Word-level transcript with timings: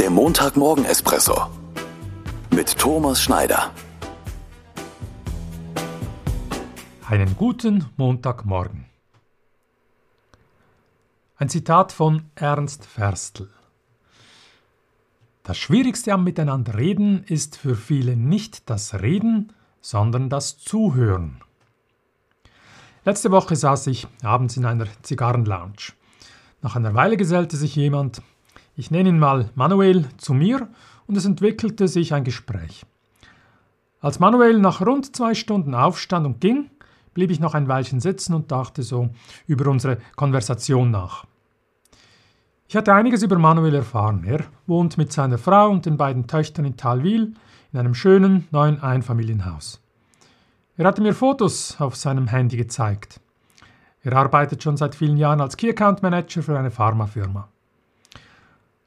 Der 0.00 0.08
Montagmorgen-Espresso 0.08 1.50
mit 2.54 2.78
Thomas 2.78 3.20
Schneider. 3.20 3.70
Einen 7.06 7.36
guten 7.36 7.84
Montagmorgen. 7.98 8.86
Ein 11.36 11.50
Zitat 11.50 11.92
von 11.92 12.30
Ernst 12.34 12.86
Ferstl. 12.86 13.50
Das 15.42 15.58
Schwierigste 15.58 16.14
am 16.14 16.24
Miteinanderreden 16.24 17.22
ist 17.24 17.58
für 17.58 17.76
viele 17.76 18.16
nicht 18.16 18.70
das 18.70 19.02
Reden, 19.02 19.52
sondern 19.82 20.30
das 20.30 20.56
Zuhören. 20.56 21.42
Letzte 23.04 23.30
Woche 23.30 23.54
saß 23.54 23.88
ich 23.88 24.06
abends 24.22 24.56
in 24.56 24.64
einer 24.64 24.86
Zigarrenlounge. 25.02 25.92
Nach 26.62 26.74
einer 26.74 26.94
Weile 26.94 27.18
gesellte 27.18 27.58
sich 27.58 27.76
jemand, 27.76 28.22
ich 28.80 28.90
nenne 28.90 29.10
ihn 29.10 29.18
mal 29.18 29.50
Manuel, 29.54 30.06
zu 30.16 30.32
mir 30.32 30.66
und 31.06 31.14
es 31.14 31.26
entwickelte 31.26 31.86
sich 31.86 32.14
ein 32.14 32.24
Gespräch. 32.24 32.86
Als 34.00 34.20
Manuel 34.20 34.58
nach 34.58 34.80
rund 34.80 35.14
zwei 35.14 35.34
Stunden 35.34 35.74
aufstand 35.74 36.24
und 36.24 36.40
ging, 36.40 36.70
blieb 37.12 37.30
ich 37.30 37.40
noch 37.40 37.52
ein 37.52 37.68
Weilchen 37.68 38.00
sitzen 38.00 38.32
und 38.32 38.50
dachte 38.50 38.82
so 38.82 39.10
über 39.46 39.70
unsere 39.70 39.98
Konversation 40.16 40.90
nach. 40.90 41.26
Ich 42.68 42.76
hatte 42.76 42.94
einiges 42.94 43.22
über 43.22 43.38
Manuel 43.38 43.74
erfahren. 43.74 44.24
Er 44.24 44.44
wohnt 44.66 44.96
mit 44.96 45.12
seiner 45.12 45.36
Frau 45.36 45.68
und 45.68 45.84
den 45.84 45.98
beiden 45.98 46.26
Töchtern 46.26 46.64
in 46.64 46.78
Talwil 46.78 47.34
in 47.72 47.78
einem 47.78 47.94
schönen 47.94 48.48
neuen 48.50 48.82
Einfamilienhaus. 48.82 49.82
Er 50.78 50.86
hatte 50.86 51.02
mir 51.02 51.12
Fotos 51.12 51.78
auf 51.78 51.96
seinem 51.96 52.28
Handy 52.28 52.56
gezeigt. 52.56 53.20
Er 54.02 54.14
arbeitet 54.14 54.62
schon 54.62 54.78
seit 54.78 54.94
vielen 54.94 55.18
Jahren 55.18 55.42
als 55.42 55.58
Key 55.58 55.68
Account 55.68 56.02
Manager 56.02 56.42
für 56.42 56.58
eine 56.58 56.70
Pharmafirma. 56.70 57.46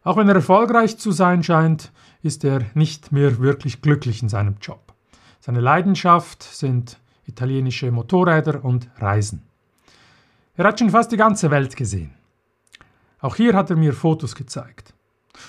Auch 0.04 0.18
wenn 0.18 0.28
er 0.28 0.36
erfolgreich 0.36 0.98
zu 0.98 1.12
sein 1.12 1.44
scheint, 1.44 1.92
ist 2.22 2.44
er 2.44 2.66
nicht 2.74 3.12
mehr 3.12 3.40
wirklich 3.40 3.82
glücklich 3.82 4.22
in 4.22 4.30
seinem 4.30 4.58
Job. 4.62 4.94
Seine 5.40 5.62
Leidenschaft 5.62 6.44
sind 6.44 7.00
italienische 7.26 7.92
Motorräder 7.92 8.64
und 8.64 8.90
Reisen. 8.98 9.44
Er 10.56 10.66
hat 10.66 10.80
schon 10.80 10.90
fast 10.90 11.12
die 11.12 11.18
ganze 11.18 11.52
Welt 11.52 11.76
gesehen. 11.76 12.14
Auch 13.20 13.36
hier 13.36 13.54
hat 13.54 13.70
er 13.70 13.78
mir 13.78 13.94
Fotos 13.94 14.36
gezeigt. 14.36 14.94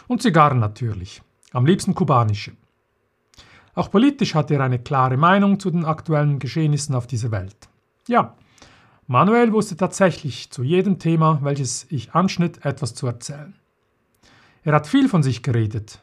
Und 0.07 0.23
Zigarren 0.23 0.61
natürlich, 0.61 1.23
am 1.53 1.67
liebsten 1.67 1.95
kubanische. 1.95 2.53
Auch 3.75 3.91
politisch 3.91 4.35
hat 4.35 4.53
er 4.53 4.61
eine 4.61 4.79
klare 4.79 5.17
Meinung 5.17 5.59
zu 5.59 5.71
den 5.71 5.85
aktuellen 5.85 6.39
Geschehnissen 6.39 6.95
auf 6.95 7.09
dieser 7.09 7.33
Welt. 7.33 7.69
Ja, 8.07 8.37
Manuel 9.07 9.53
wusste 9.53 9.77
tatsächlich 9.77 10.51
zu 10.51 10.63
jedem 10.63 10.99
Thema, 10.99 11.41
welches 11.43 11.87
ich 11.91 12.15
anschnitt, 12.15 12.65
etwas 12.65 12.95
zu 12.95 13.07
erzählen. 13.07 13.55
Er 14.65 14.75
hat 14.75 14.87
viel 14.87 15.09
von 15.09 15.23
sich 15.23 15.43
geredet 15.43 16.03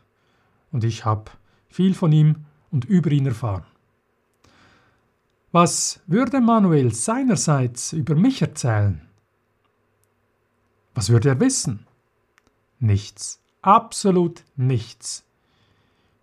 und 0.71 0.83
ich 0.83 1.03
habe 1.03 1.31
viel 1.67 1.95
von 1.95 2.11
ihm 2.11 2.45
und 2.69 2.85
über 2.85 3.11
ihn 3.11 3.25
erfahren. 3.25 3.65
Was 5.51 5.99
würde 6.07 6.39
Manuel 6.39 6.93
seinerseits 6.93 7.91
über 7.91 8.15
mich 8.15 8.41
erzählen? 8.41 9.01
Was 10.93 11.09
würde 11.09 11.29
er 11.29 11.39
wissen? 11.39 11.85
Nichts, 12.79 13.41
absolut 13.61 14.43
nichts. 14.55 15.25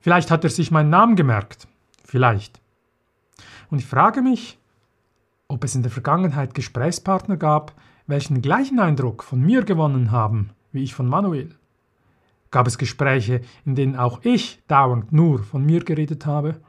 Vielleicht 0.01 0.31
hat 0.31 0.45
er 0.45 0.51
sich 0.51 0.71
meinen 0.71 0.91
Namen 0.91 1.17
gemerkt. 1.17 1.69
Vielleicht. 2.05 2.61
Und 3.71 3.81
ich 3.81 3.87
frage 3.87 4.23
mich, 4.23 4.59
ob 5.49 5.65
es 5.65 5.75
in 5.75 5.83
der 5.83 5.91
Vergangenheit 5.91 6.55
Gesprächspartner 6.55 7.37
gab, 7.37 7.75
welchen 8.07 8.35
den 8.35 8.43
gleichen 8.43 8.79
Eindruck 8.79 9.25
von 9.25 9.41
mir 9.41 9.65
gewonnen 9.65 10.11
haben, 10.11 10.51
wie 10.73 10.85
ich 10.85 10.95
von 10.95 11.07
Manuel. 11.07 11.58
Gab 12.51 12.67
es 12.67 12.79
Gespräche, 12.79 13.43
in 13.65 13.75
denen 13.75 13.97
auch 13.97 14.21
ich 14.25 14.63
dauernd 14.69 15.13
nur 15.13 15.43
von 15.43 15.65
mir 15.65 15.81
geredet 15.85 16.25
habe? 16.27 16.61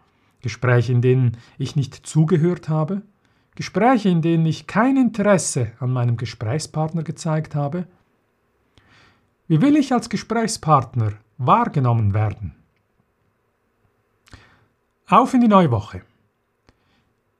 Gespräche, 0.41 0.91
in 0.91 1.01
denen 1.01 1.37
ich 1.57 1.75
nicht 1.75 1.95
zugehört 2.05 2.69
habe? 2.69 3.01
Gespräche, 3.55 4.09
in 4.09 4.21
denen 4.21 4.45
ich 4.45 4.67
kein 4.67 4.97
Interesse 4.97 5.71
an 5.79 5.91
meinem 5.91 6.17
Gesprächspartner 6.17 7.03
gezeigt 7.03 7.55
habe? 7.55 7.87
Wie 9.47 9.61
will 9.61 9.75
ich 9.75 9.91
als 9.93 10.09
Gesprächspartner 10.09 11.13
wahrgenommen 11.37 12.13
werden? 12.13 12.55
Auf 15.07 15.33
in 15.33 15.41
die 15.41 15.47
neue 15.47 15.71
Woche. 15.71 16.03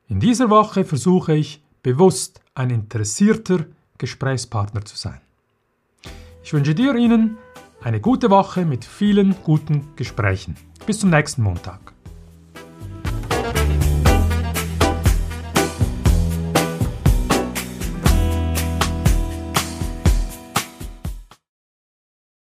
In 0.07 0.19
dieser 0.19 0.49
Woche 0.49 0.85
versuche 0.85 1.35
ich 1.35 1.63
bewusst 1.83 2.41
ein 2.55 2.71
interessierter 2.71 3.65
Gesprächspartner 3.99 4.83
zu 4.83 4.97
sein. 4.97 5.21
Ich 6.43 6.51
wünsche 6.51 6.73
dir 6.73 6.95
Ihnen 6.95 7.37
eine 7.81 7.99
gute 7.99 8.29
Woche 8.29 8.65
mit 8.65 8.85
vielen 8.85 9.35
guten 9.43 9.95
Gesprächen. 9.95 10.55
Bis 10.85 10.99
zum 10.99 11.09
nächsten 11.09 11.43
Montag. 11.43 11.93